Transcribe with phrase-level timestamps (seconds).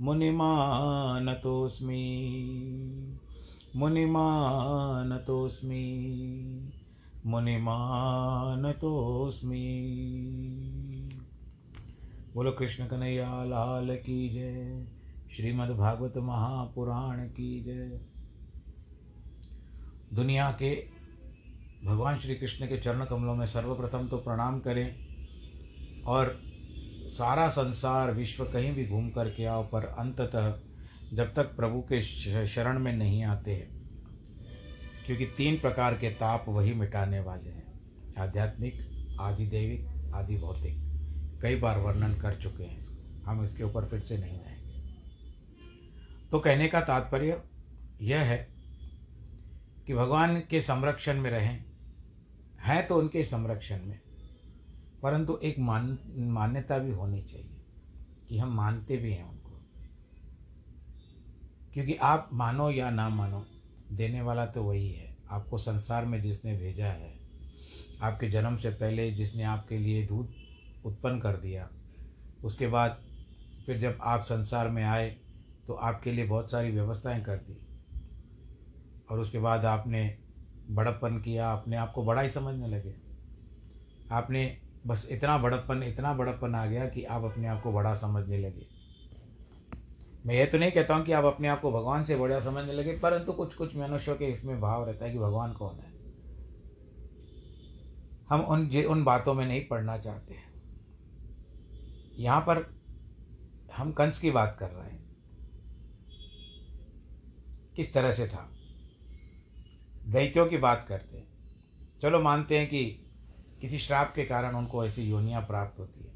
[0.00, 1.94] मुनिमानतोऽस्मि।
[3.76, 4.52] मुनिमानतोऽस्मि।
[7.26, 7.98] मुनिमानतोऽस्मि।
[12.34, 14.86] बोलो कृष्ण कन्हैया, लाल की जय।
[15.30, 18.00] श्रीमद् भागवत महापुराण की जय।
[20.12, 20.86] दुनिया के
[21.84, 24.96] भगवान श्री कृष्ण के चरण कमलों में सर्वप्रथम तो प्रणाम करें
[26.06, 26.47] और
[27.08, 30.60] सारा संसार विश्व कहीं भी घूम कर के आओ, पर अंततः
[31.16, 32.02] जब तक प्रभु के
[32.46, 33.68] शरण में नहीं आते हैं,
[35.06, 37.80] क्योंकि तीन प्रकार के ताप वही मिटाने वाले हैं।
[38.18, 38.74] आध्यात्मिक
[39.20, 40.76] आदि दैविक आदि भौतिक
[41.42, 42.94] कई बार वर्णन कर चुके हैं इसको।
[43.26, 44.80] हम इसके ऊपर फिर से नहीं आएँगे।
[46.30, 47.42] तो कहने का तात्पर्य
[48.02, 48.48] यह है
[49.86, 51.64] कि भगवान के संरक्षण में रहें।
[52.60, 54.00] हैं तो उनके संरक्षण में।
[55.02, 57.56] परंतु एक मान, मान्यता भी होनी चाहिए
[58.28, 59.60] कि हम मानते भी हैं उनको।
[61.74, 63.46] क्योंकि आप मानो या ना मानो,
[63.92, 67.18] देने वाला तो वही है। आपको संसार में जिसने भेजा है,
[68.02, 70.32] आपके जन्म से पहले जिसने आपके लिए दूध
[70.84, 71.68] उत्पन्न कर दिया,
[72.44, 73.02] उसके बाद
[73.66, 75.16] फिर जब आप संसार में आए
[75.66, 77.60] तो आपके लिए बहुत सारी व्यवस्थाएँ कर दी।
[79.10, 80.18] और उसके बाद आपने
[80.70, 82.94] बड़प्पन किया, अपने आप को बड़ा ही समझने लगे।
[84.12, 88.38] आपने बस इतना बड़प्पन इतना बड़प्पन आ गया कि आप अपने आप को बड़ा समझने
[88.38, 88.66] लगे।
[90.26, 92.72] मैं ये तो नहीं कहता हूँ कि आप अपने आप को भगवान से बड़ा समझने
[92.72, 95.96] लगे, परंतु कुछ कुछ मनुष्यों के इसमें भाव रहता है कि भगवान कौन है?
[98.28, 100.36] हम उन उन बातों में नहीं पढ़ना चाहते
[102.18, 102.64] यहाँ पर
[103.76, 105.06] हम कंस की बात कर रहे हैं।
[107.76, 108.48] किस तरह से था?
[110.06, 111.26] दैत्यों की बात करते हैं।
[112.02, 113.07] चलो मानते हैं कि
[113.60, 116.08] किसी श्राप के कारण उनको ऐसी योनियाँ प्राप्त होती है।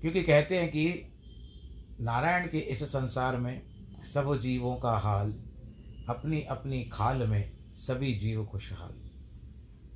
[0.00, 1.12] क्योंकि कहते हैं कि
[2.00, 3.62] नारायण के इस संसार में
[4.06, 5.32] सब जीवों का हाल
[6.08, 9.10] अपनी अपनी खाल में सभी जीव खुशहाल।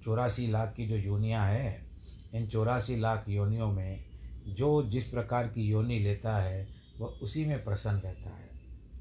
[0.03, 1.91] चौरासी लाख की जो योनियाँ हैं,
[2.35, 4.05] इन चौरासी लाख योनियों में
[4.47, 6.69] जो जिस प्रकार की योनि लेता है,
[6.99, 8.51] वह उसी में प्रसन्न रहता है।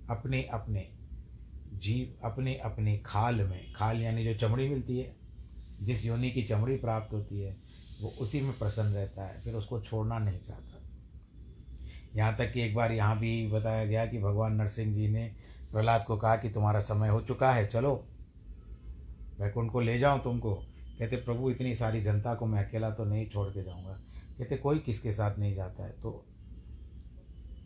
[0.09, 0.96] अपने अपने
[1.79, 5.15] जीव अपनी अपनी खाल में, खाल यानी जो चमड़ी मिलती है,
[5.81, 7.57] जिस योनि की चमड़ी प्राप्त होती है,
[8.01, 10.81] वो उसी में प्रसन्न रहता है, फिर उसको छोड़ना नहीं चाहता।
[12.15, 15.35] यहाँ तक कि एक बार यहाँ भी बताया गया कि भगवान नरसिंह जी ने
[15.71, 18.07] प्रहलाद को कहा कि तुम्हारा समय हो चुका है, चलो।
[19.39, 20.55] वैकुंठ को ले जाऊँ तुमको?
[20.99, 23.93] कहते, प्रभु, इतनी सारी जनता को मैं अकेला तो नहीं छोड़ के जाऊँगा।
[24.37, 25.91] कहते, कोई किसके साथ नहीं जाता है?
[25.91, 26.25] तो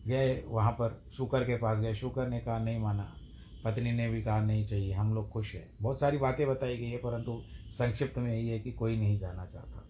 [0.07, 3.15] गए वहाँ पर, शुकर के पास गए। शुकर ने कहा, नहीं माना
[3.63, 6.89] पत्नी ने भी कहा, नहीं चाहिए, हम लोग खुश हैं। बहुत सारी बातें बताई गई
[6.89, 9.89] है, परंतु संक्षिप्त में यही है कि कोई नहीं जाना चाहता।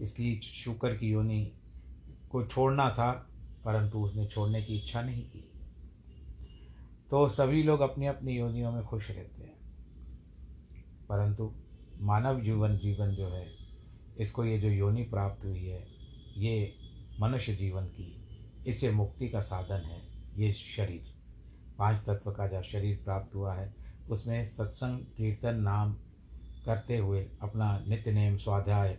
[0.00, 1.52] इसकी शुक्र की योनि
[2.30, 3.28] को छोड़ना था,
[3.64, 5.50] परंतु उसने छोड़ने की इच्छा नहीं की।
[7.10, 9.58] तो सभी लोग अपनी अपनी योनियों में खुश रहते हैं।
[11.08, 11.54] परंतु
[12.00, 13.46] मानव जीवन जीवन जो है,
[14.18, 15.88] इसको ये जो योनि प्राप्त हुई है,
[16.36, 16.74] ये
[17.20, 18.24] मनुष्य जीवन की
[18.66, 20.02] इससे मुक्ति का साधन है,
[20.36, 21.17] ये शरीर।
[21.78, 23.74] पाँच तत्व का जो शरीर प्राप्त हुआ है,
[24.10, 25.92] उसमें सत्संग, कीर्तन, नाम
[26.66, 28.98] करते हुए, अपना नित्य नेम, स्वाध्याय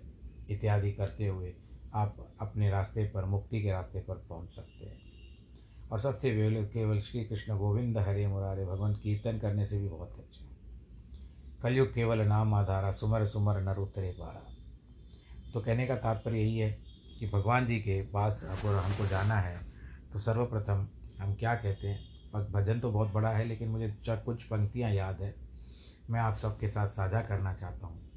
[0.49, 1.53] इत्यादि करते हुए
[1.93, 4.97] आप अपने रास्ते पर, मुक्ति के रास्ते पर पहुँच सकते हैं।
[5.91, 6.31] और सबसे
[6.65, 10.57] केवल श्री कृष्ण गोविंद हरे मुरारे, भगवान कीर्तन करने से भी बहुत अच्छा है।
[11.63, 14.45] कलयुग केवल नाम आधारा, सुमर सुमर नर उतरे पारा
[15.53, 16.71] तो कहने का तात्पर्य यही है
[17.19, 19.59] कि भगवान जी के पास अगर हमको जाना है
[20.13, 20.87] तो सर्वप्रथम
[21.19, 22.18] हम क्या कहते हैं?
[22.35, 25.35] भजन तो बहुत बड़ा है, लेकिन मुझे कुछ पंक्तियाँ याद है।
[26.09, 28.09] मैं आप सबके साथ साझा करना चाहता हूँ।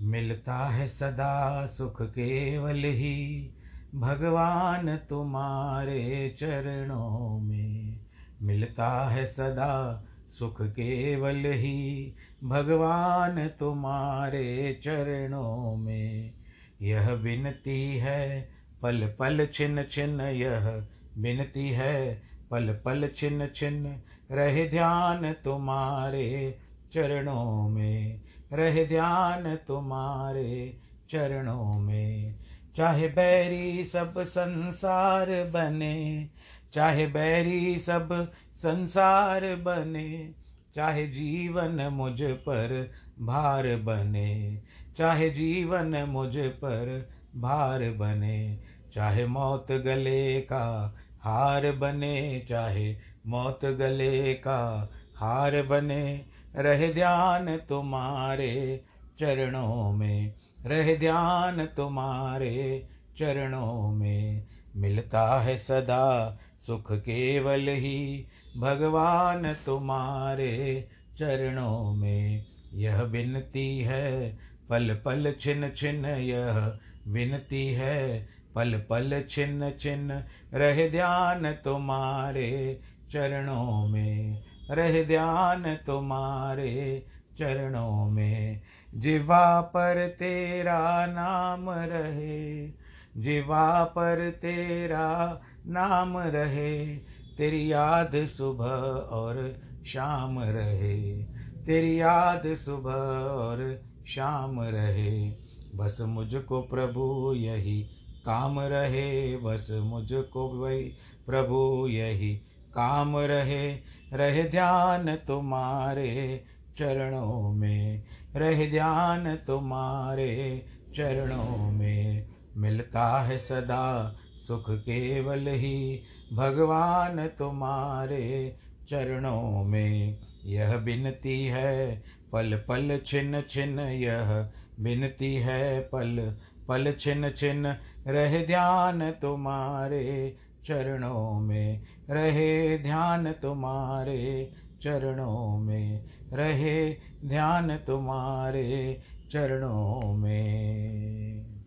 [0.00, 3.50] मिलता है सदा सुख केवल ही,
[3.94, 8.00] भगवान तुम्हारे चरणों में।
[8.42, 16.34] मिलता है सदा सुख केवल ही, भगवान तुम्हारे चरणों में।
[16.82, 18.50] यह विनती है
[18.82, 20.86] पल पल छिन छिन यह
[21.18, 26.58] विनती है, पल पल छिन छिन, रहे ध्यान तुम्हारे
[26.92, 28.20] चरणों में,
[28.52, 30.78] रहे ध्यान तुम्हारे
[31.10, 32.34] चरणों में।
[32.76, 36.30] चाहे बैरी सब संसार बने,
[36.72, 40.34] चाहे बैरी सब संसार बने,
[40.74, 42.90] चाहे जीवन मुझ पर
[43.20, 44.62] भार बने,
[44.96, 48.58] चाहे जीवन मुझ पर भार बने,
[48.94, 56.24] चाहे मौत गले का हार बने चाहे मौत गले का, हार बने,
[56.56, 58.84] रह ध्यान तुम्हारे
[59.18, 60.34] चरणों में,
[60.66, 62.88] रह ध्यान तुम्हारे
[63.18, 68.26] चरणों में, मिलता है सदा सुख केवल ही,
[68.56, 70.88] भगवान तुम्हारे
[71.18, 74.38] चरणों में, यह विनती है,
[74.68, 76.78] पल पल छिन छिन यह
[77.08, 82.80] विनती है पल पल छिन छिन रह ध्यान तुम्हारे
[83.12, 87.06] चरणों में, रह ध्यान तुम्हारे
[87.38, 88.60] चरणों में।
[88.94, 92.68] जिवा पर तेरा नाम रहे,
[93.16, 96.96] जिवा पर तेरा नाम रहे,
[97.38, 98.74] तेरी याद सुबह
[99.16, 101.22] और शाम रहे,
[101.66, 102.92] तेरी याद सुबह
[103.30, 105.34] और शाम रहे।
[105.74, 107.90] बस मुझको प्रभु यही
[108.26, 110.82] काम रहे, बस मुझको वही
[111.26, 112.34] प्रभु यही
[112.74, 113.76] काम रहे।
[114.12, 116.44] रहे ध्यान तुम्हारे
[116.76, 118.02] चरणों में,
[118.34, 120.64] रह ध्यान तुम्हारे
[120.96, 122.26] चरणों में।
[122.56, 124.16] मिलता है सदा
[124.48, 126.02] सुख केवल ही,
[126.32, 128.56] भगवान तुम्हारे
[128.88, 132.02] चरणों में। यह बिनती है
[132.32, 134.50] पल पल छिन छिन, यह
[134.80, 136.36] बिनती है पल
[136.68, 147.78] पल छिन छिन रह ध्यान तुम्हारे चरणों में, रहे ध्यान तुम्हारे चरणों में, रहे ध्यान
[147.78, 151.64] तुम्हारे चरणों में।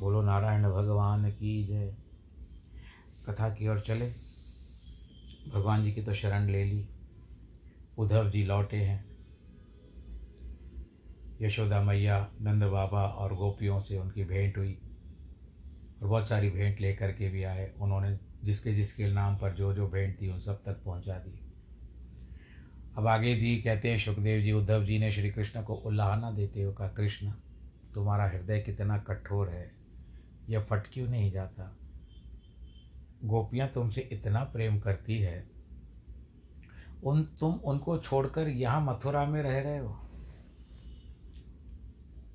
[0.00, 1.96] बोलो, नारायण भगवान की जय।
[3.26, 4.10] कथा की ओर चले।
[5.54, 6.88] भगवान जी की तो शरण ले ली।
[7.98, 9.10] उद्धव जी लौटे हैं।
[11.40, 14.89] यशोदा मैया, नंद बाबा और गोपियों से उनकी भेंट हुई।
[16.02, 19.88] और बहुत सारी भेंट लेकर के भी आए। उन्होंने जिसके जिसके नाम पर जो जो
[19.88, 21.40] भेंट थी, उन सब तक पहुँचा दी।
[22.98, 26.62] अब आगे जी कहते हैं सुखदेव जी, उद्धव जी ने श्री कृष्ण को उल्लाहना देते
[26.62, 27.32] हुए कहा, कृष्ण,
[27.94, 29.72] तुम्हारा हृदय कितना कठोर है।
[30.48, 31.76] यह फट क्यों नहीं जाता?
[33.24, 35.50] गोपियाँ तुमसे इतना प्रेम करती है।
[37.04, 40.00] उन, तुम उनको छोड़कर यहाँ मथुरा में रह रहे हो।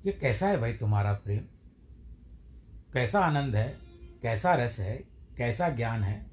[0.06, 1.44] ये कैसा है भाई तुम्हारा प्रेम?
[2.96, 3.78] कैसा आनंद है,
[4.22, 4.96] कैसा रस है,
[5.36, 6.26] कैसा ज्ञान है,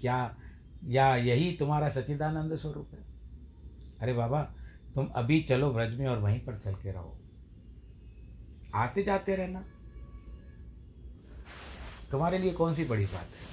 [0.00, 0.36] क्या,
[0.84, 2.98] या यही तुम्हारा सच्चिदानंद स्वरूप है?
[4.00, 4.42] अरे बाबा,
[4.94, 7.18] तुम अभी चलो ब्रज में और वहीं पर चल के रहो।
[8.74, 9.64] आते जाते रहना।
[12.10, 13.48] तुम्हारे लिए कौन सी बड़ी बात है?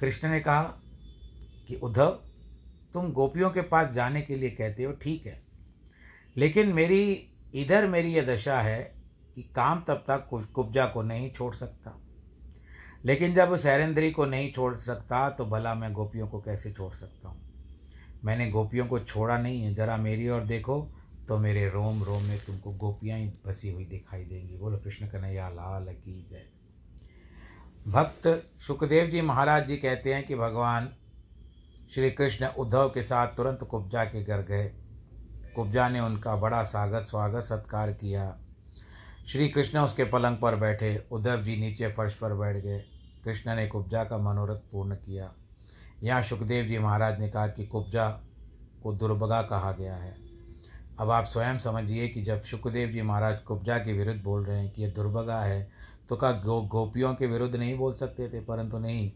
[0.00, 0.62] कृष्ण ने कहा
[1.68, 2.10] कि उद्धव,
[2.92, 5.42] तुम गोपियों के पास जाने के लिए कहते हो, ठीक है।
[6.36, 8.93] लेकिन मेरी, इधर मेरी यह दशा है
[9.34, 12.00] कि काम तब तक कुब्जा को नहीं छोड़ सकता।
[13.04, 16.92] लेकिन जब उस हैरेंद्री को नहीं छोड़ सकता तो भला मैं गोपियों को कैसे छोड़
[16.94, 17.40] सकता हूँ?
[18.24, 20.80] मैंने गोपियों को छोड़ा नहीं है। जरा मेरी ओर देखो
[21.28, 25.48] तो मेरे रोम रोम में तुमको गोपियाँ ही बसी हुई दिखाई देंगी। बोलो, कृष्ण कन्हैया,
[25.48, 26.46] लाल की जय।
[27.92, 30.88] भक्त सुखदेव जी महाराज जी कहते हैं कि भगवान
[31.94, 34.72] श्री कृष्ण उद्धव के साथ तुरंत कुब्जा के घर गए।
[35.56, 38.43] कुब्जा ने उनका बड़ा स्वागत स्वागत सत्कार किया।
[39.26, 42.78] श्री कृष्ण उसके पलंग पर बैठे, उद्धव जी नीचे फर्श पर बैठ गए।
[43.24, 45.32] कृष्ण ने कुब्जा का मनोरथ पूर्ण किया।
[46.02, 48.08] यहाँ सुखदेव जी महाराज ने कहा कि कुब्जा
[48.82, 50.16] को दुर्भगा कहा गया है।
[50.98, 54.70] अब आप स्वयं समझिए कि जब सुखदेव जी महाराज कुब्जा के विरुद्ध बोल रहे हैं
[54.70, 55.68] कि यह दुर्भगा है
[56.08, 59.10] तो का गो गोपियों के विरुद्ध नहीं बोल सकते थे, परंतु नहीं,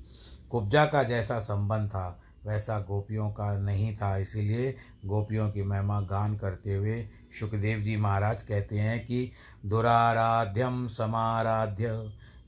[0.50, 4.76] कुब्जा का जैसा संबंध था वैसा गोपियों का नहीं था। इसीलिए
[5.06, 7.02] गोपियों की महिमा गान करते हुए
[7.40, 9.30] सुखदेव जी महाराज कहते हैं कि
[9.66, 11.90] दुराराध्यम समाराध्य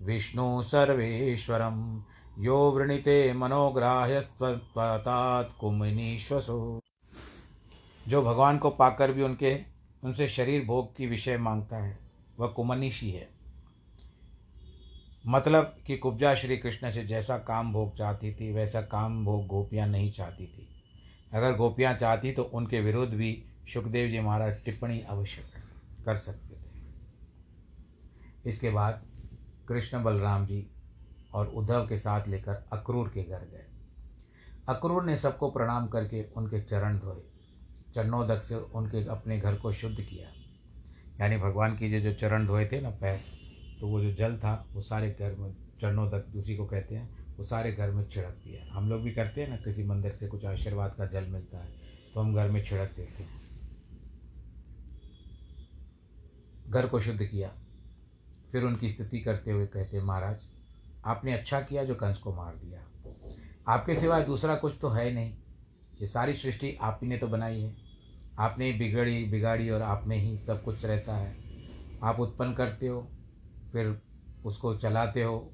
[0.02, 2.04] विष्णु सर्वेश्वरम
[2.38, 4.20] यो वृणीते मनोग्राह्य
[8.08, 9.56] जो भगवान को पाकर भी उनके,
[10.04, 11.98] उनसे शरीर भोग की विषय माँगता है,
[12.38, 13.28] वह कुमनीषी है।
[15.24, 19.86] मतलब कि कुब्जा श्री कृष्ण से जैसा काम भोग चाहती थी, वैसा काम भोग गोपियाँ
[19.86, 20.68] नहीं चाहती थी।
[21.32, 25.42] अगर गोपियाँ चाहती तो उनके विरुद्ध भी सुखदेव जी महाराज टिप्पणी अवश्य
[26.04, 29.02] कर सकते थे। इसके बाद
[29.68, 30.66] कृष्ण बलराम जी
[31.34, 33.66] और उद्धव के साथ लेकर अक्रूर के घर गए।
[34.68, 37.22] अक्रूर ने सबको प्रणाम करके उनके चरण धोए।
[37.94, 40.28] चरणोदक से उनके अपने घर को शुद्ध किया।
[41.20, 43.20] यानी भगवान की जो जो चरण धोए थे ना पैर
[43.80, 47.36] तो वो जो जल था, वो सारे घर में, चरणों तक उसी को कहते हैं,
[47.36, 50.28] वो सारे घर में छिड़क दिया हम लोग भी करते हैं ना, किसी मंदिर से
[50.28, 51.72] कुछ आशीर्वाद का जल मिलता है
[52.14, 53.38] तो हम घर में छिड़क देते हैं।
[56.68, 57.50] घर को शुद्ध किया।
[58.52, 60.40] फिर उनकी स्थिति करते हुए कहते महाराज,
[61.04, 62.80] आपने अच्छा किया जो कंस को मार दिया।
[63.68, 65.36] आपके सिवाय दूसरा कुछ तो है नहीं।
[66.00, 67.74] ये सारी सृष्टि आप ही ने तो बनाई है।
[68.38, 71.36] आपने ही बिगड़ी, बिगाड़ी और आप में ही सब कुछ रहता है।
[72.02, 73.00] आप उत्पन्न करते हो
[73.72, 74.02] फिर
[74.44, 75.52] उसको चलाते हो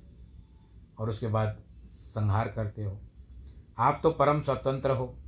[0.99, 3.01] और उसके बाद संहार करते हो।
[3.79, 5.19] आप तो परम स्वतंत्र हो,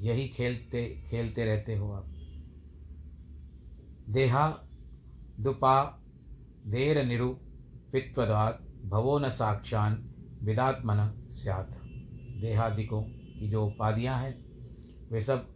[0.00, 2.04] यही खेलते खेलते रहते हो आप।
[4.08, 4.48] देहा
[5.40, 5.82] दुपा
[6.66, 10.10] देर निरूपित्वदात भवो न साक्षान
[10.42, 11.72] विदात्मन स्यात्।
[12.40, 14.44] देहादिकों की जो उपाधियाँ हैं,
[15.10, 15.54] वे सब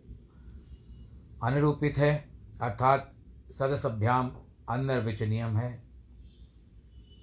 [1.44, 2.28] अनुरूपित है,
[2.62, 3.14] अर्थात
[3.52, 4.32] सदसभ्याम
[4.70, 5.91] नियम है।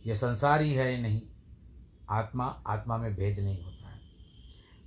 [0.06, 1.22] यह संसार ही है नहीं?
[2.10, 4.00] आत्मा आत्मा में भेद नहीं होता है।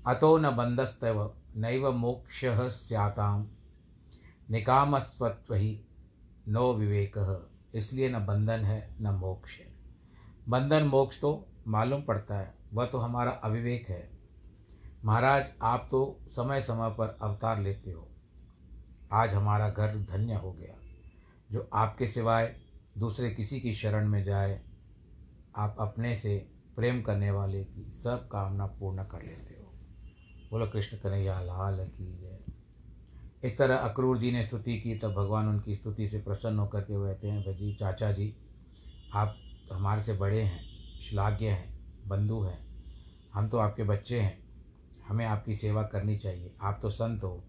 [0.06, 3.46] अतो न बंधस्तव, नैव मोक्ष स्याताम
[4.50, 5.84] निकामस्वत्व ही
[6.48, 9.72] नो विवेक। इसलिए न बंधन है, न मोक्ष है।
[10.48, 14.10] बंधन, मोक्ष तो मालूम पड़ता है। वह तो हमारा अविवेक है।
[15.04, 18.08] महाराज, आप तो समय समय पर अवतार लेते हो।
[19.12, 20.74] आज हमारा घर धन्य हो गया।
[21.52, 22.56] जो आपके सिवाय
[22.98, 24.62] दूसरे किसी की शरण में जाए
[25.56, 29.72] आप अपने से प्रेम करने वाले की सब कामना पूर्ण कर लेते हो।
[30.50, 32.38] बोलो, कृष्ण कन्हैया, लाल की जय।
[33.44, 37.06] इस तरह अक्रूर जी ने स्तुति की, तब भगवान उनकी स्तुति से प्रसन्न होकर के
[37.06, 38.36] कहते हैं। भाजी चाचा जी,
[39.14, 39.36] आप
[39.72, 40.60] हमारे से बड़े हैं,
[41.00, 42.72] श्लाघ्य हैं, बंधु हैं।
[43.34, 44.42] हम तो आपके बच्चे हैं।
[45.08, 47.44] हमें आपकी सेवा करनी चाहिए। आप तो संत हो।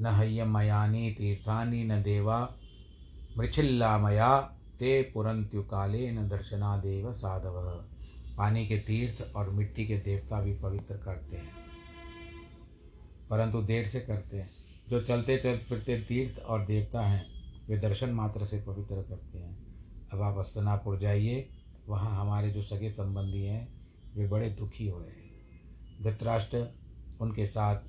[0.00, 2.54] न हय्यम मयानी तीर्थानी न देवा
[3.38, 7.84] मृछिल्ला मया ते पुरंत्युकाले न दर्शनादेव साधव।
[8.36, 11.50] पानी के तीर्थ और मिट्टी के देवता भी पवित्र करते हैं।
[13.30, 14.50] परंतु देर से करते हैं।
[14.88, 17.26] जो चलते चल फिरते तीर्थ और देवता हैं,
[17.68, 19.58] वे दर्शन मात्र से पवित्र करते हैं।
[20.12, 21.48] अब आप अस्तनापुर जाइए।
[21.88, 23.68] वहाँ हमारे जो सगे संबंधी हैं,
[24.16, 25.30] वे बड़े दुखी हो रहे हैं।
[26.02, 26.74] धृतराष्ट्र,
[27.20, 27.80] उनके साथ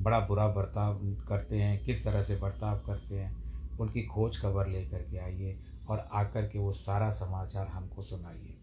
[0.00, 3.36] बड़ा बुरा बर्ताव करते हैं। किस तरह से बर्ताव करते हैं,
[3.78, 8.58] उनकी खोज खबर लेकर के आइए। और आकर के वो सारा समाचार हमको सुनाइए।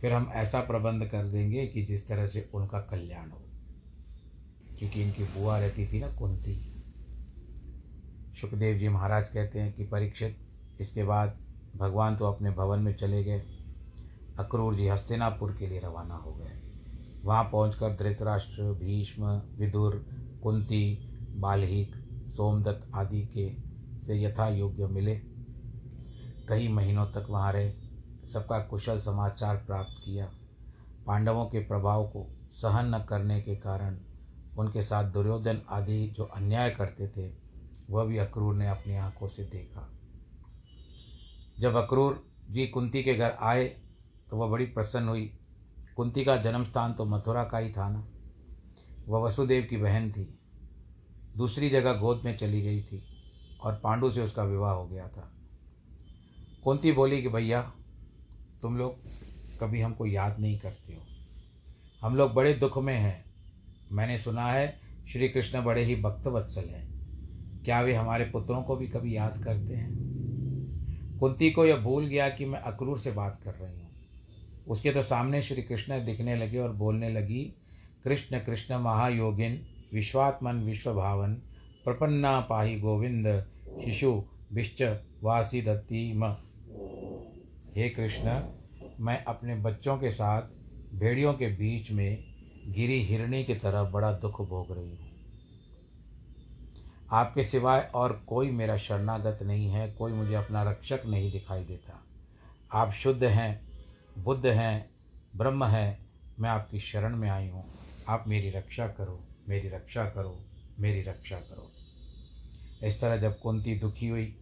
[0.00, 3.42] फिर हम ऐसा प्रबंध कर देंगे कि जिस तरह से उनका कल्याण हो।
[4.78, 6.72] क्योंकि इनकी बुआ रहती थी ना कुंती।
[8.40, 10.38] सुखदेव जी महाराज कहते हैं कि परीक्षित,
[10.80, 11.38] इसके बाद
[11.76, 13.42] भगवान तो अपने भवन में चले गए।
[14.38, 16.62] अक्रूर जी हस्तिनापुर के लिए रवाना हो गए।
[17.24, 20.06] वहाँ पहुंचकर धृतराष्ट्र, भीष्म, विदुर,
[20.42, 20.98] कुंती,
[21.36, 21.92] बाल्हिक,
[22.36, 23.56] सोमदत्त आदि के
[24.06, 25.35] से यथा योग्य मिले।
[26.48, 27.70] कई महीनों तक वहाँ रहे,
[28.28, 30.30] सबका कुशल समाचार प्राप्त किया।
[31.06, 33.98] पांडवों के प्रभाव को सहन न करने के कारण
[34.58, 37.30] उनके साथ दुर्योधन आदि जो अन्याय करते थे,
[37.90, 39.88] वह भी अक्रूर ने अपनी आँखों से देखा।
[41.60, 43.64] जब अक्रूर जी कुंती के घर आए
[44.30, 45.38] तो वह बड़ी प्रसन्न हुई।
[45.96, 48.06] कुंती का जन्म स्थान तो मथुरा का ही था ना?
[49.08, 50.38] वह वसुदेव की बहन थी।
[51.36, 53.02] दूसरी जगह गोद में चली गई थी
[53.60, 55.35] और पांडु से उसका विवाह हो गया था।
[56.66, 57.72] कुंती बोली कि भैया,
[58.62, 58.96] तुम लोग
[59.60, 61.00] कभी हमको याद नहीं करते हो।
[62.00, 63.24] हम लोग बड़े दुख में हैं।
[63.92, 66.88] मैंने सुना है, श्री कृष्ण बड़े ही भक्तवत्सल हैं।
[67.64, 69.90] क्या वे हमारे पुत्रों को भी कभी याद करते हैं?
[71.20, 73.90] कुंती को यह भूल गया कि मैं अक्रूर से बात कर रही हूँ।
[74.68, 77.54] उसके तो सामने श्री कृष्ण दिखने लगे और बोलने लगी,
[78.04, 81.34] कृष्ण कृष्ण महायोगिन, विश्वात्मन विश्वभावन,
[81.84, 83.46] प्रपन्ना पाही गोविंद,
[83.84, 84.82] शिशु विश्च
[85.22, 86.36] वासी दत्ती म
[87.76, 88.42] हे कृष्ण,
[89.00, 90.42] मैं अपने बच्चों के साथ
[90.94, 92.24] भेड़ियों के बीच में
[92.66, 95.10] गिरी हिरणी की तरह बड़ा दुख भोग रही हूँ।
[97.10, 102.04] आपके सिवाय और कोई मेरा शरणागत नहीं है, कोई मुझे अपना रक्षक नहीं दिखाई देता।
[102.72, 103.68] आप शुद्ध हैं,
[104.18, 104.90] बुद्ध हैं,
[105.36, 106.06] ब्रह्म हैं,
[106.40, 107.64] मैं आपकी शरण में आई हूँ।
[108.08, 110.44] आप मेरी रक्षा करो, मेरी रक्षा करो,
[110.78, 111.72] मेरी रक्षा करो।
[112.86, 114.36] इस तरह जब कुंती दुखी हुई,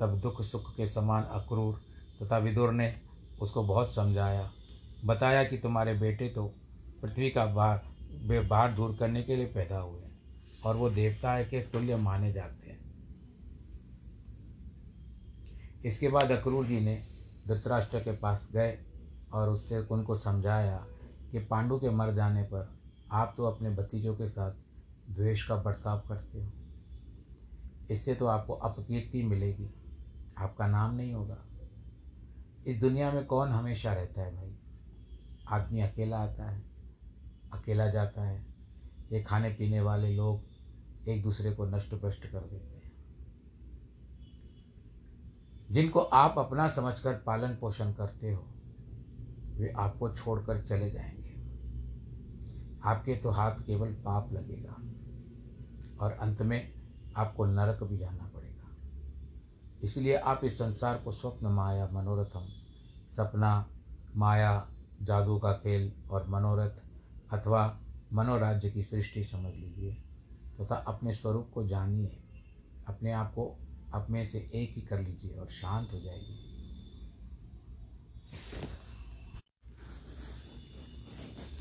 [0.00, 2.94] तब दुख सुख के समान अक्रूर तथा विदुर ने
[3.40, 4.50] उसको बहुत समझाया।
[5.04, 6.46] बताया कि तुम्हारे बेटे तो
[7.02, 7.84] पृथ्वी का भार
[8.48, 10.18] भार दूर करने के लिए पैदा हुए हैं
[10.64, 12.78] और वो देवता है के तुल्य माने जाते हैं।
[15.84, 17.02] इसके बाद अक्रूर जी ने
[17.48, 18.78] धृतराष्ट्र के पास गए
[19.32, 20.76] और उससे, उनको समझाया
[21.32, 22.68] कि पांडु के मर जाने पर
[23.12, 24.52] आप तो अपने भतीजों के साथ
[25.10, 26.52] द्वेष का बर्ताव करते हो।
[27.90, 29.70] इससे तो आपको अपकीर्ति मिलेगी।
[30.38, 31.45] आपका नाम नहीं होगा।
[32.66, 34.58] इस दुनिया में कौन हमेशा रहता है भाई?
[35.48, 36.62] आदमी अकेला आता है,
[37.52, 38.46] अकेला जाता है।
[39.12, 40.44] ये खाने पीने वाले लोग
[41.08, 42.92] एक दूसरे को नष्ट भ्रष्ट कर देते हैं।
[45.70, 48.46] जिनको आप अपना समझकर पालन पोषण करते हो,
[49.58, 51.36] वे आपको छोड़कर चले जाएँगे।
[52.84, 54.76] आपके तो हाथ केवल पाप लगेगा
[56.00, 56.72] और अंत में
[57.16, 58.45] आपको नरक भी जाना पड़ेगा।
[59.82, 62.46] इसलिए आप इस संसार को स्वप्न माया मनोरथम,
[63.16, 63.70] सपना,
[64.16, 64.70] माया,
[65.02, 66.70] जादू का खेल और मनोरथ
[67.32, 67.80] अथवा
[68.12, 69.94] मनोराज्य की सृष्टि समझ लीजिए।
[70.60, 72.22] तथा तो अपने स्वरूप को जानिए।
[72.88, 73.58] अपने आप को
[74.10, 76.38] में से एक ही कर लीजिए और शांत हो जाइए।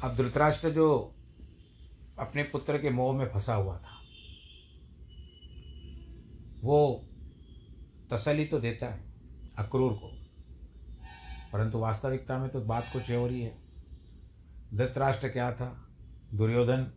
[0.03, 1.15] अब धृतराष्ट्र जो
[2.19, 4.01] अपने पुत्र के मोह में फंसा हुआ था,
[6.63, 7.05] वो
[8.15, 9.03] तसली तो देता है
[9.57, 10.25] अक्रूर को।
[11.53, 13.57] परंतु वास्तविकता में तो बात कुछ हो रही है।
[14.73, 15.89] धृतराष्ट्र क्या था?
[16.33, 16.91] दुर्योधन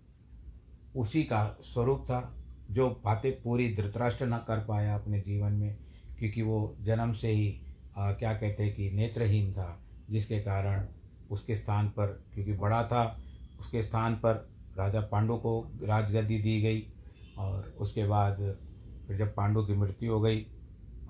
[0.97, 2.35] उसी का स्वरूप था
[2.71, 5.79] जो बातें पूरी धृतराष्ट्र न कर पाया अपने जीवन में
[6.19, 7.61] क्योंकि वो जन्म से ही
[7.99, 10.87] आ, क्या कहते हैं कि नेत्रहीन था जिसके कारण
[11.31, 13.23] उसके स्थान पर क्योंकि बड़ा था
[13.61, 16.93] उसके स्थान पर राजा पांडु को राजगद्दी दी गई
[17.39, 18.59] और उसके बाद
[19.07, 20.47] फिर जब पांडु की मृत्यु हो गई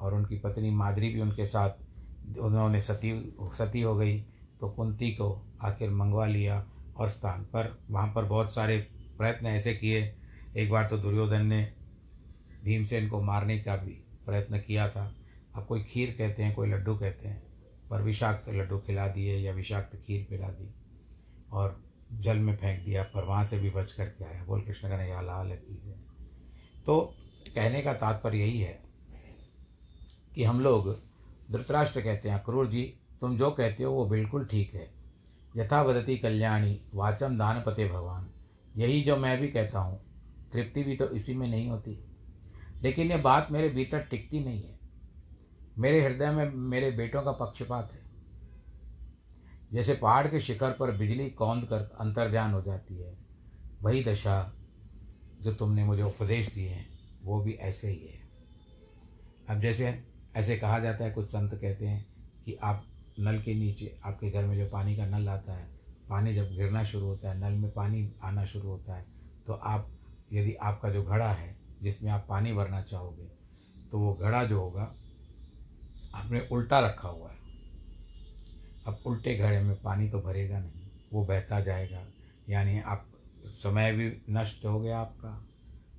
[0.00, 1.70] और उनकी पत्नी माद्री भी उनके साथ,
[2.38, 3.12] उन्होंने सती
[3.54, 4.20] सती हो गई
[4.60, 5.30] तो कुंती को
[5.62, 6.64] आखिर मंगवा लिया
[6.96, 8.78] और स्थान पर, वहाँ पर बहुत सारे
[9.18, 10.02] प्रयत्न ऐसे किए।
[10.56, 11.62] एक बार तो दुर्योधन ने
[12.64, 13.92] भीमसेन को मारने का भी
[14.26, 15.12] प्रयत्न किया था।
[15.54, 17.42] अब कोई खीर कहते हैं, कोई लड्डू कहते हैं,
[17.90, 20.72] पर विषाक्त लड्डू खिला दिए या विषाक्त खीर पिला दी
[21.52, 21.80] और
[22.12, 25.20] जल में फेंक दिया, पर वहाँ से भी बच करके आया। बोल, कृष्ण का या
[25.20, 25.96] लाल की है।
[26.86, 27.00] तो
[27.54, 28.87] कहने का तात्पर्य यही है
[30.38, 31.00] कि हम लोग
[31.50, 34.90] धृतराष्ट्र कहते हैं, अक्रूर जी, तुम जो कहते हो वो बिल्कुल ठीक है।
[35.56, 38.30] यथावदती कल्याणी, वाचम दानपते भगवान।
[38.76, 40.00] यही जो मैं भी कहता हूँ,
[40.52, 42.04] तृप्ति भी तो इसी में नहीं होती।
[42.82, 44.78] लेकिन ये बात मेरे भीतर टिकती नहीं है।
[45.78, 48.00] मेरे हृदय में मेरे बेटों का पक्षपात है।
[49.72, 53.18] जैसे पहाड़ के शिखर पर बिजली कौंद कर अंतर्जान हो जाती है,
[53.82, 54.54] वही दशा
[55.42, 56.86] जो तुमने मुझे उपदेश दिए हैं,
[57.22, 58.18] वो भी ऐसे ही है।
[59.48, 60.07] अब जैसे
[60.38, 62.06] ऐसे कहा जाता है, कुछ संत कहते हैं
[62.44, 62.84] कि आप
[63.20, 65.66] नल के नीचे, आपके घर में जो पानी का नल आता है,
[66.08, 69.06] पानी जब गिरना शुरू होता है, नल में पानी आना शुरू होता है
[69.46, 69.88] तो आप,
[70.32, 73.28] यदि आपका जो घड़ा है, जिसमें आप पानी भरना चाहोगे
[73.92, 74.82] तो वो घड़ा जो होगा,
[76.14, 77.36] आपने उल्टा रखा हुआ है।
[78.86, 82.04] अब उल्टे घड़े में पानी तो भरेगा नहीं, वो बहता जाएगा।
[82.50, 83.06] यानी आप,
[83.46, 85.48] समय भी नष्ट हो गया आपका,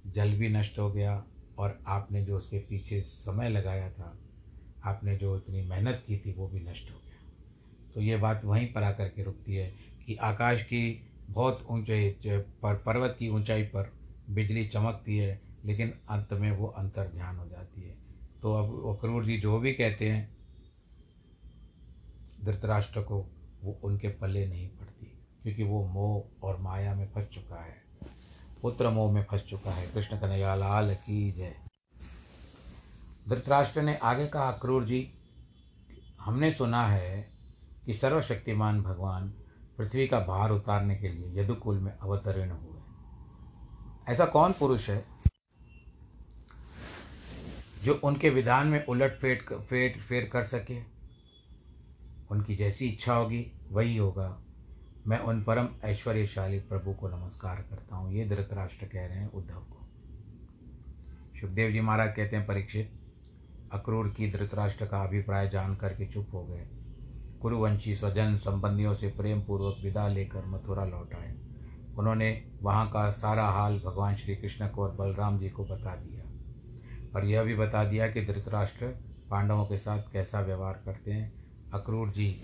[0.07, 1.23] जल भी नष्ट हो गया,
[1.57, 4.17] और आपने जो उसके पीछे समय लगाया था
[4.83, 7.31] आपने जो इतनी मेहनत की थी, वो भी नष्ट हो गया।
[7.93, 12.75] तो ये बात वहीं पर आकर के रुकती है कि आकाश की बहुत ऊँचे पर,
[12.75, 13.93] पर्वत की ऊंचाई पर
[14.29, 17.95] बिजली चमकती है, लेकिन अंत में वो अंतर ध्यान हो जाती है।
[18.41, 20.37] तो अब अक्रूर जी जो भी कहते हैं,
[22.43, 23.27] धृतराष्ट्र को
[23.63, 25.05] वो उनके पल्ले नहीं पड़ती,
[25.43, 27.81] क्योंकि वो मोह और माया में फंस चुका है।
[28.61, 31.68] पुत्र मोह में फंस चुका है। कृष्ण कन्हैया लाल की जय।
[33.29, 35.13] धृतराष्ट्र ने आगे कहा अक्रूर जी,
[36.21, 37.31] हमने सुना है
[37.85, 39.29] कि सर्वशक्तिमान भगवान
[39.77, 42.77] पृथ्वी का भार उतारने के लिए यदुकुल में अवतरण हुए
[44.11, 45.05] ऐसा कौन पुरुष है
[47.83, 50.81] जो उनके विधान में उलट फेट फेट, फेर कर सके?
[52.31, 54.41] उनकी जैसी इच्छा होगी, वही होगा।
[55.07, 59.59] मैं उन परम ऐश्वर्यशाली प्रभु को नमस्कार करता हूँ। ये धृतराष्ट्र कह रहे हैं उद्धव
[59.59, 59.87] को।
[61.41, 62.98] सुखदेव जी महाराज कहते हैं, परीक्षित
[63.71, 66.67] अक्रूर की धृतराष्ट्र का अभिप्राय जान करके चुप हो गए।
[67.41, 71.35] कुरुवंशी स्वजन संबंधियों से प्रेम पूर्वक विदा लेकर मथुरा लौट आए।
[71.97, 76.23] उन्होंने वहाँ का सारा हाल भगवान श्री कृष्ण को और बलराम जी को बता दिया।
[77.15, 78.85] और यह भी बता दिया कि धृतराष्ट्र
[79.29, 81.33] पांडवों के साथ कैसा व्यवहार करते हैं,
[81.73, 82.35] अक्रूर जी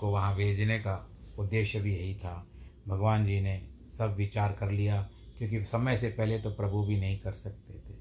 [0.00, 2.46] को वहाँ भेजने का उद्देश्य भी यही था।
[2.88, 7.18] भगवान जी ने सब विचार कर लिया, क्योंकि समय से पहले तो प्रभु भी नहीं
[7.18, 7.91] कर सकते थे।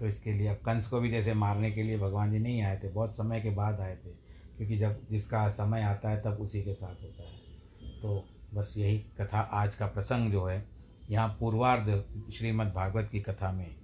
[0.00, 2.78] तो इसके लिए अब कंस को भी जैसे मारने के लिए भगवान जी नहीं आए
[2.84, 4.10] थे, बहुत समय के बाद आए थे,
[4.56, 8.98] क्योंकि जब जिसका समय आता है तब उसी के साथ होता है। तो बस यही
[9.20, 10.64] कथा आज का प्रसंग जो है,
[11.10, 13.74] यहाँ पूर्वार्ध श्रीमद् भागवत की कथा में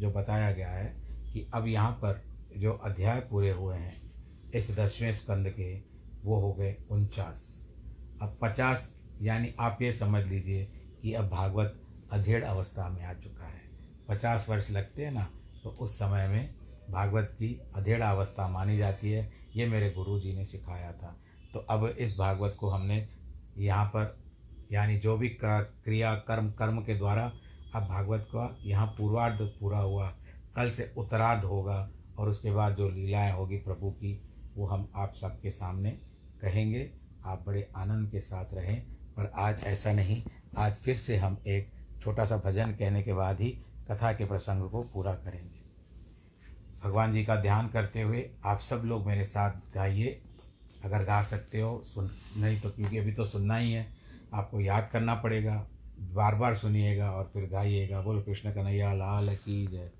[0.00, 0.86] जो बताया गया है
[1.32, 2.22] कि अब यहाँ पर
[2.56, 4.00] जो अध्याय पूरे हुए हैं,
[4.54, 5.74] इस दसवें स्कंद के,
[6.24, 7.44] वो हो गए उनचास।
[8.22, 10.64] अब पचास यानी आप ये समझ लीजिए
[11.02, 11.80] कि अब भागवत
[12.12, 13.60] अधेड़ अवस्था में आ चुका है।
[14.08, 15.28] पचास वर्ष लगते हैं ना
[15.66, 16.54] तो उस समय में
[16.90, 21.16] भागवत की अधेड़ा अवस्था मानी जाती है। ये मेरे गुरु जी ने सिखाया था।
[21.52, 23.08] तो अब इस भागवत को हमने
[23.58, 24.16] यहाँ पर,
[24.72, 27.32] यानी जो भी क्रिया, कर्म कर्म के द्वारा
[27.74, 30.08] अब भागवत का यहाँ पूर्वार्ध पूरा हुआ।
[30.56, 34.20] कल से उत्तरार्ध होगा और उसके बाद जो लीलाएँ होगी प्रभु की,
[34.56, 35.90] वो हम आप सबके सामने
[36.42, 36.90] कहेंगे।
[37.24, 38.80] आप बड़े आनंद के साथ रहें,
[39.16, 40.22] पर आज ऐसा नहीं।
[40.58, 43.50] आज फिर से हम एक छोटा सा भजन कहने के बाद ही
[43.90, 45.55] कथा के प्रसंग को पूरा करेंगे।
[46.86, 50.20] भगवान जी का ध्यान करते हुए आप सब लोग मेरे साथ गाइए।
[50.84, 53.86] अगर गा सकते हो, सुन, नहीं तो क्योंकि अभी तो सुनना ही है।
[54.34, 55.66] आपको याद करना पड़ेगा।
[56.00, 59.90] बार बार सुनिएगा और फिर गाइएगा। बोलो, कृष्ण कन्हैया, लाल की जय।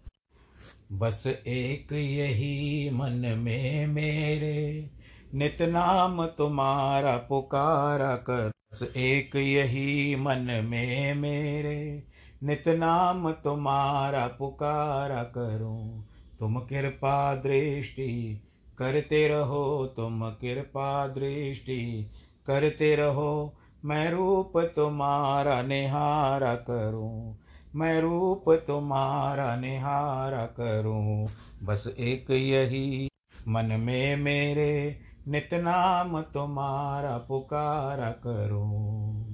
[0.93, 4.91] बस एक यही मन में मेरे,
[5.35, 12.03] नित नाम तुम्हारा पुकारा कर। बस एक यही मन में मेरे,
[12.43, 16.09] नित नाम तुम्हारा पुकारा करूँ।
[16.41, 18.43] तुम कृपा दृष्टि
[18.79, 22.11] करते रहो, तुम कृपा दृष्टि
[22.47, 27.39] करते रहो। मैं रूप तुम्हारा निहारा करूँ,
[27.75, 31.27] मैं रूप तुम्हारा निहारा करूँ।
[31.63, 33.09] बस एक यही,
[33.49, 39.26] मन में मेरे नित नाम तुम्हारा पुकारा करूँ।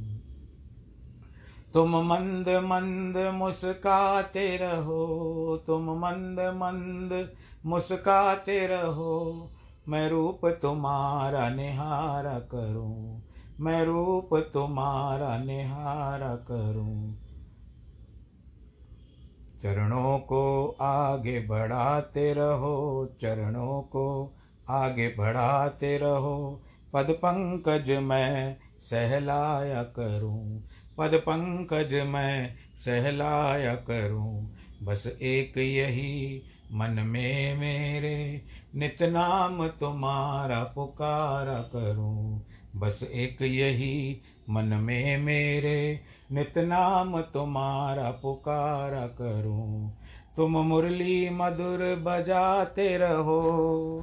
[1.75, 7.33] तुम मंद मंद मुस्काते रहो, तुम मंद मंद
[7.67, 9.51] मुस्काते रहो।
[9.89, 13.23] मैं रूप तुम्हारा निहारा करूँ,
[13.61, 17.19] मैं रूप तुम्हारा निहारा करूँ।
[19.63, 24.07] चरणों को आगे बढ़ाते रहो, चरणों को
[24.71, 30.63] आगे बढ़ाते रहो। पद पंकज मैं सहलाया करूँ
[30.99, 38.43] पद पंकज मैं सहलाया करूँ। बस एक यही, मन में मेरे,
[38.77, 46.01] नित नाम तुम्हारा पुकारा करूँ। बस एक यही, मन में मेरे,
[46.33, 49.99] नित नाम तुम्हारा पुकारा करूँ।
[50.37, 54.03] तुम मुरली मधुर बजाते रहो।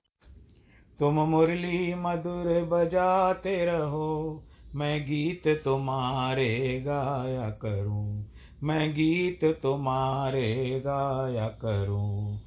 [1.00, 4.44] तुम मुरली मधुर बजाते रहो।
[4.76, 8.26] मैं गीत तुम्हारे गाया करूँ।
[8.64, 12.40] मैं गीत तुम्हारे गाया करूँ।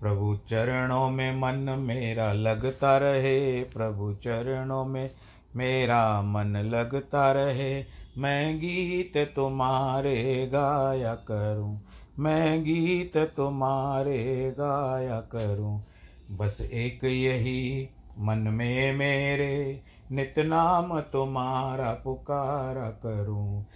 [0.00, 5.10] प्रभु चरणों में मन मेरा लगता रहे। प्रभु चरणों में
[5.56, 7.84] मेरा मन लगता रहे।
[8.18, 11.80] मैं गीत तुम्हारे गाया करूँ।
[12.18, 15.84] मैं गीत तुम्हारे गाया करूँ।
[16.30, 19.80] बस एक यही, मन में मेरे।
[20.12, 23.66] नित नाम तुम्हारा पुकारा करूँ।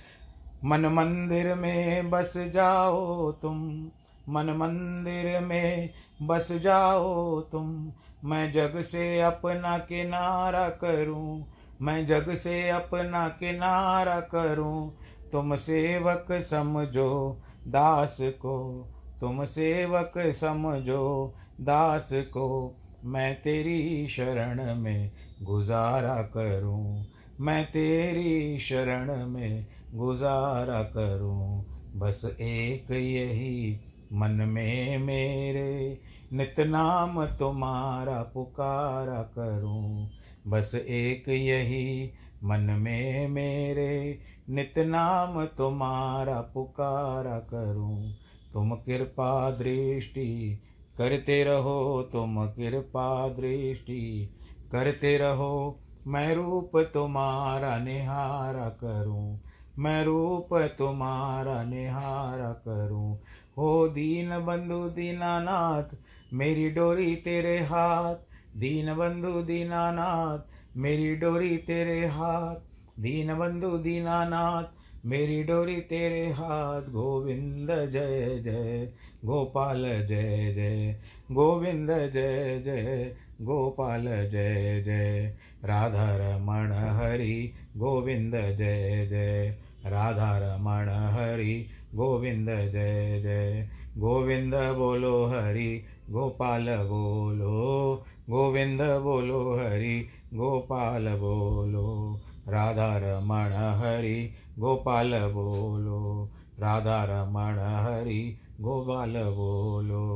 [0.65, 3.91] मन मंदिर में बस जाओ तुम,
[4.29, 5.91] मन मंदिर में
[6.23, 7.93] बस जाओ तुम।
[8.25, 11.47] मैं जग से अपना किनारा करूँ,
[11.83, 14.97] मैं जग से अपना किनारा करूँ।
[15.33, 18.87] तुम सेवक समझो दास को,
[19.21, 25.11] तुम सेवक समझो दास को। मैं तेरी शरण में
[25.43, 27.07] गुजारा करूँ,
[27.41, 33.81] मैं तेरी शरण में गुजारा करूँ। बस एक यही,
[34.13, 36.01] मन में मेरे
[36.33, 40.11] नित नाम तुम्हारा पुकारा करूँ।
[40.47, 42.11] बस एक यही,
[42.45, 44.19] मन में मेरे
[44.51, 48.15] नित नाम तुम्हारा पुकारा करूँ।
[48.53, 50.61] तुम कृपा दृष्टि,
[50.99, 54.36] करते रहो तुम कृपा दृष्टि।
[54.73, 59.41] करते रहो, मैं रूप तुम्हारा निहारा करूँ,
[59.79, 60.49] मैं रूप
[60.79, 63.19] तुम्हारा निहारा करूँ।
[63.59, 65.97] हो दीन बंधु दीनानाथ,
[66.35, 68.15] मेरी डोरी तेरे हाथ।
[68.57, 70.39] दीन बंधु दीनानाथ,
[70.77, 72.57] मेरी डोरी तेरे हाथ।
[73.01, 74.65] दीन बंधु दीनानाथ,
[75.07, 78.93] मेरी डोरी तेरे हाथ। गोविंद जय जय,
[79.25, 81.01] गोपाल जय जय,
[81.33, 91.67] गोविंद जय जय। गोपाल जय जय। राधा रमण हरि गोविंद जय जय। राधा रमण हरि
[91.95, 93.69] गोविंद जय जय।
[93.99, 106.31] गोविंद बोलो हरि, गोपाल बोलो। गोविंद बोलो हरि, गोपाल बोलो। राधा रमण हरि, गोपाल बोलो।
[106.61, 110.07] राधा रमण हरि, गोपाल बोलो।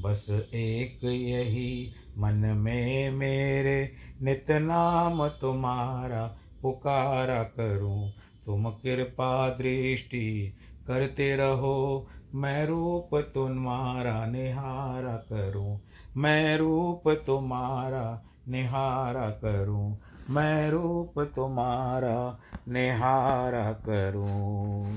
[0.00, 8.12] बस एक यही मन में मेरे नित नाम तुम्हारा पुकारा करूँ।
[8.46, 10.54] तुम कृपा दृष्टि
[10.86, 15.80] करते रहो, मैं रूप तुम्हारा निहारा करूँ।
[16.16, 19.98] मैं रूप तुम्हारा निहारा करूँ।
[20.30, 24.94] मैं रूप तुम्हारा निहारा करूँ।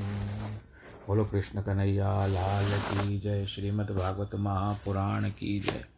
[1.07, 5.92] बोलो कृष्ण कन्हैया, लाल की जय श्रीमद् भागवत महापुराण की जय।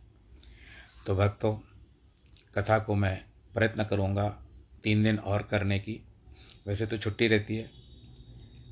[1.06, 1.54] तो भक्तों,
[2.58, 3.22] कथा को मैं
[3.54, 4.28] प्रयत्न करूँगा
[4.84, 6.00] तीन दिन और करने की।
[6.68, 7.70] वैसे तो छुट्टी रहती है,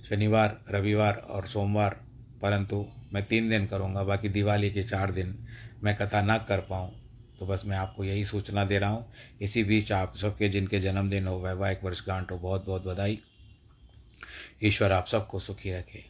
[0.10, 2.00] शनिवार, रविवार और सोमवार,
[2.42, 5.36] परंतु मैं तीन दिन करूँगा, बाकी दिवाली के चार दिन
[5.84, 6.92] मैं कथा ना कर पाऊँ।
[7.40, 11.28] तो बस मैं आपको यही सूचना दे रहा हूँ, इसी बीच आप सबके जिनके जन्मदिन
[11.28, 13.22] हो, वैवाहिक वर्षगांठ हो, बहुत बहुत बधाई।
[14.64, 16.04] ईश्वर आप सबको सुखी रखे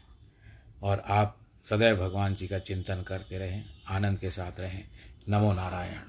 [0.83, 4.83] और आप सदैव भगवान जी का चिंतन करते रहें, आनंद के साथ रहें।
[5.29, 5.99] नमो नारायण।